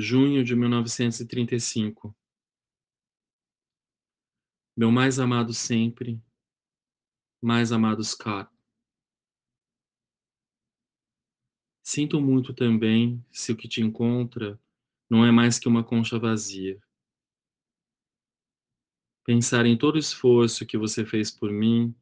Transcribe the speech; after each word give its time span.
junho 0.00 0.44
de 0.44 0.54
1935. 0.54 2.16
Meu 4.76 4.92
mais 4.92 5.18
amado 5.18 5.52
sempre, 5.52 6.22
mais 7.42 7.72
amado 7.72 8.04
Scott. 8.04 8.48
Sinto 11.82 12.20
muito 12.20 12.54
também 12.54 13.24
se 13.32 13.50
o 13.50 13.56
que 13.56 13.66
te 13.66 13.80
encontra 13.80 14.60
não 15.10 15.24
é 15.24 15.32
mais 15.32 15.58
que 15.58 15.66
uma 15.66 15.82
concha 15.82 16.16
vazia. 16.16 16.80
Pensar 19.24 19.66
em 19.66 19.76
todo 19.76 19.96
o 19.96 19.98
esforço 19.98 20.64
que 20.64 20.78
você 20.78 21.04
fez 21.04 21.32
por 21.32 21.50
mim, 21.50 21.92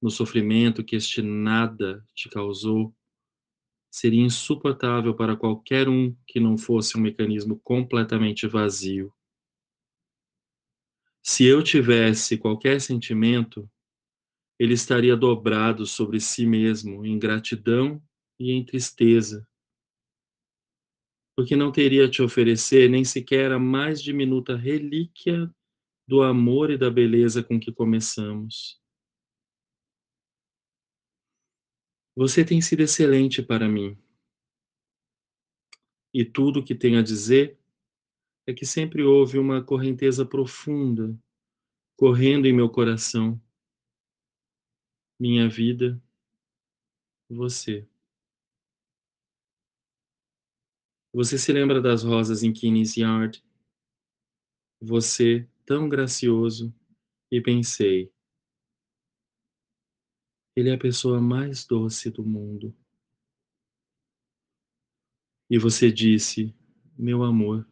no 0.00 0.10
sofrimento 0.10 0.82
que 0.82 0.96
este 0.96 1.20
nada 1.20 2.02
te 2.14 2.30
causou, 2.30 2.96
seria 3.92 4.22
insuportável 4.22 5.14
para 5.14 5.36
qualquer 5.36 5.86
um 5.86 6.16
que 6.26 6.40
não 6.40 6.56
fosse 6.56 6.96
um 6.96 7.00
mecanismo 7.02 7.60
completamente 7.62 8.46
vazio. 8.46 9.12
Se 11.22 11.44
eu 11.44 11.62
tivesse 11.62 12.38
qualquer 12.38 12.80
sentimento, 12.80 13.70
ele 14.58 14.72
estaria 14.72 15.14
dobrado 15.14 15.84
sobre 15.84 16.18
si 16.20 16.46
mesmo 16.46 17.04
em 17.04 17.18
gratidão 17.18 18.02
e 18.40 18.52
em 18.52 18.64
tristeza, 18.64 19.46
porque 21.36 21.54
não 21.54 21.70
teria 21.70 22.06
a 22.06 22.10
te 22.10 22.22
oferecer 22.22 22.88
nem 22.88 23.04
sequer 23.04 23.52
a 23.52 23.58
mais 23.58 24.02
diminuta 24.02 24.56
relíquia 24.56 25.52
do 26.08 26.22
amor 26.22 26.70
e 26.70 26.78
da 26.78 26.90
beleza 26.90 27.42
com 27.42 27.60
que 27.60 27.70
começamos. 27.70 28.81
Você 32.14 32.44
tem 32.44 32.60
sido 32.60 32.80
excelente 32.80 33.42
para 33.42 33.68
mim. 33.68 33.96
E 36.12 36.24
tudo 36.24 36.60
o 36.60 36.64
que 36.64 36.74
tenho 36.74 36.98
a 36.98 37.02
dizer 37.02 37.58
é 38.46 38.52
que 38.52 38.66
sempre 38.66 39.02
houve 39.02 39.38
uma 39.38 39.64
correnteza 39.64 40.26
profunda 40.26 41.18
correndo 41.96 42.46
em 42.46 42.52
meu 42.52 42.68
coração. 42.68 43.40
Minha 45.18 45.48
vida, 45.48 46.02
você. 47.30 47.88
Você 51.14 51.38
se 51.38 51.52
lembra 51.52 51.80
das 51.80 52.02
rosas 52.02 52.42
em 52.42 52.52
Keeney's 52.52 52.96
Yard? 52.96 53.42
Você, 54.80 55.48
tão 55.64 55.88
gracioso, 55.88 56.74
e 57.30 57.40
pensei, 57.40 58.11
ele 60.54 60.70
é 60.70 60.74
a 60.74 60.78
pessoa 60.78 61.20
mais 61.20 61.66
doce 61.66 62.10
do 62.10 62.24
mundo. 62.24 62.74
E 65.48 65.58
você 65.58 65.90
disse, 65.90 66.54
meu 66.96 67.22
amor. 67.22 67.66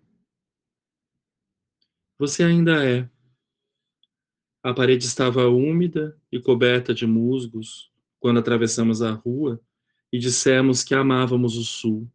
Você 2.18 2.42
ainda 2.42 2.84
é. 2.84 3.08
A 4.62 4.74
parede 4.74 5.06
estava 5.06 5.48
úmida 5.48 6.20
e 6.30 6.38
coberta 6.38 6.92
de 6.92 7.06
musgos 7.06 7.90
quando 8.18 8.40
atravessamos 8.40 9.00
a 9.00 9.12
rua 9.12 9.60
e 10.12 10.18
dissemos 10.18 10.84
que 10.84 10.94
amávamos 10.94 11.56
o 11.56 11.64
sul. 11.64 12.10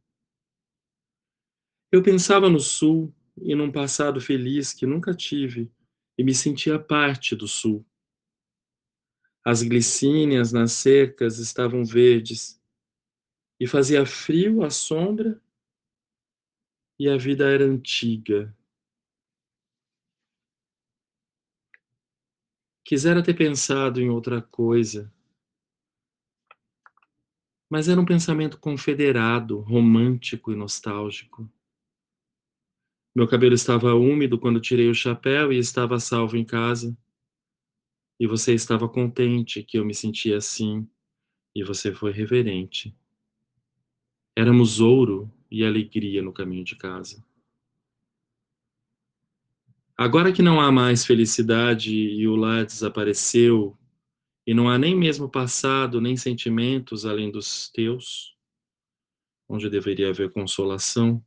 Eu 1.91 2.03
pensava 2.03 2.49
no 2.49 2.59
sul 2.59 3.13
e 3.37 3.55
num 3.55 3.71
passado 3.71 4.21
feliz 4.21 4.73
que 4.73 4.85
nunca 4.85 5.13
tive 5.13 5.71
e 6.17 6.23
me 6.23 6.33
sentia 6.33 6.77
parte 6.77 7.35
do 7.35 7.47
sul. 7.47 7.85
As 9.47 9.61
glicínias 9.61 10.51
nas 10.51 10.71
cercas 10.71 11.37
estavam 11.37 11.85
verdes 11.85 12.59
e 13.59 13.67
fazia 13.67 14.03
frio 14.03 14.63
à 14.63 14.71
sombra 14.71 15.39
e 16.97 17.07
a 17.07 17.15
vida 17.15 17.47
era 17.47 17.63
antiga. 17.63 18.57
Quisera 22.83 23.21
ter 23.21 23.35
pensado 23.35 24.01
em 24.01 24.09
outra 24.09 24.41
coisa, 24.41 25.13
mas 27.69 27.87
era 27.87 28.01
um 28.01 28.05
pensamento 28.05 28.59
confederado, 28.59 29.59
romântico 29.59 30.51
e 30.51 30.55
nostálgico. 30.55 31.47
Meu 33.15 33.27
cabelo 33.27 33.53
estava 33.53 33.93
úmido 33.93 34.39
quando 34.39 34.59
tirei 34.59 34.89
o 34.89 34.95
chapéu 34.95 35.53
e 35.53 35.59
estava 35.59 35.99
salvo 35.99 36.35
em 36.35 36.43
casa. 36.43 36.97
E 38.19 38.25
você 38.27 38.53
estava 38.53 38.87
contente 38.87 39.61
que 39.61 39.77
eu 39.77 39.85
me 39.85 39.93
sentia 39.93 40.37
assim, 40.37 40.87
e 41.53 41.63
você 41.63 41.93
foi 41.93 42.11
reverente. 42.11 42.95
Éramos 44.35 44.79
ouro 44.79 45.31
e 45.49 45.65
alegria 45.65 46.21
no 46.21 46.33
caminho 46.33 46.63
de 46.63 46.75
casa. 46.75 47.23
Agora 49.97 50.33
que 50.33 50.41
não 50.41 50.59
há 50.59 50.71
mais 50.71 51.05
felicidade 51.05 51.93
e 51.93 52.27
o 52.27 52.35
lar 52.35 52.65
desapareceu, 52.65 53.77
e 54.45 54.53
não 54.53 54.69
há 54.69 54.77
nem 54.77 54.95
mesmo 54.95 55.29
passado, 55.29 56.01
nem 56.01 56.15
sentimentos 56.15 57.05
além 57.05 57.31
dos 57.31 57.69
teus, 57.69 58.35
onde 59.47 59.69
deveria 59.69 60.09
haver 60.09 60.31
consolação, 60.31 61.23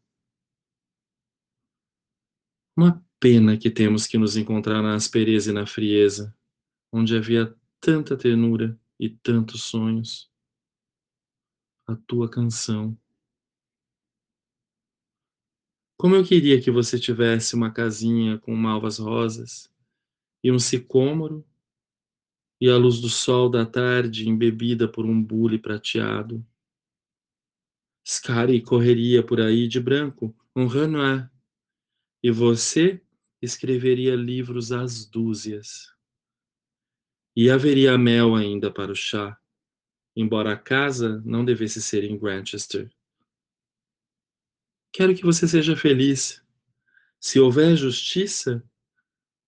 uma 2.77 3.05
pena 3.19 3.57
que 3.57 3.71
temos 3.71 4.07
que 4.07 4.17
nos 4.17 4.37
encontrar 4.37 4.83
na 4.83 4.95
aspereza 4.95 5.51
e 5.51 5.55
na 5.55 5.67
frieza 5.67 6.38
onde 6.93 7.17
havia 7.17 7.55
tanta 7.81 8.17
ternura 8.17 8.79
e 8.99 9.09
tantos 9.09 9.65
sonhos. 9.65 10.31
A 11.87 11.97
tua 11.97 12.29
canção. 12.29 12.99
Como 15.97 16.15
eu 16.15 16.25
queria 16.25 16.61
que 16.61 16.71
você 16.71 16.99
tivesse 16.99 17.55
uma 17.55 17.73
casinha 17.73 18.39
com 18.39 18.55
malvas 18.55 18.99
rosas 18.99 19.69
e 20.45 20.53
um 20.53 20.59
sicômoro 20.59 21.45
e 22.61 22.69
a 22.69 22.77
luz 22.77 23.01
do 23.01 23.09
sol 23.09 23.49
da 23.49 23.65
tarde 23.65 24.29
embebida 24.29 24.89
por 24.89 25.05
um 25.05 25.23
bule 25.23 25.59
prateado. 25.59 26.45
Scary 28.07 28.63
correria 28.63 29.23
por 29.23 29.41
aí 29.41 29.69
de 29.69 29.81
branco, 29.81 30.35
um 30.57 30.67
Renoir, 30.67 31.31
e 32.23 32.31
você 32.31 33.01
escreveria 33.41 34.17
livros 34.17 34.73
às 34.73 35.05
dúzias. 35.05 35.98
E 37.41 37.53
haveria 37.53 37.97
mel 37.97 38.35
ainda 38.35 38.69
para 38.69 38.91
o 38.91 38.97
chá, 38.97 39.41
embora 40.17 40.55
a 40.55 40.59
casa 40.59 41.23
não 41.25 41.45
devesse 41.45 41.81
ser 41.81 42.03
em 42.03 42.19
Grantchester. 42.19 42.93
Quero 44.93 45.15
que 45.15 45.23
você 45.23 45.47
seja 45.47 45.77
feliz. 45.77 46.45
Se 47.21 47.39
houver 47.39 47.77
justiça, 47.77 48.69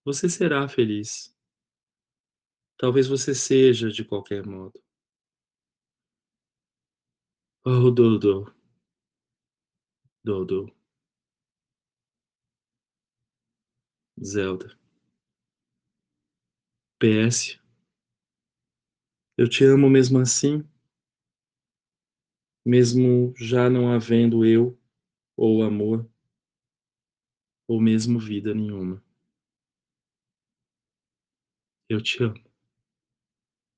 você 0.05 0.29
será 0.29 0.69
feliz. 0.69 1.35
Talvez 2.77 3.09
você 3.09 3.35
seja 3.35 3.91
de 3.91 4.05
qualquer 4.05 4.45
modo. 4.45 4.81
Oh, 7.65 7.91
Dodo. 7.91 8.55
Dodo. 10.23 10.73
Zelda. 14.23 14.79
PS 16.97 17.60
eu 19.37 19.47
te 19.47 19.65
amo 19.65 19.89
mesmo 19.89 20.19
assim, 20.19 20.63
mesmo 22.65 23.33
já 23.37 23.69
não 23.69 23.91
havendo 23.91 24.43
eu, 24.43 24.75
ou 25.37 25.63
amor, 25.63 26.09
ou 27.67 27.81
mesmo 27.81 28.19
vida 28.19 28.53
nenhuma. 28.53 29.03
Eu 31.87 32.01
te 32.01 32.23
amo. 32.23 32.50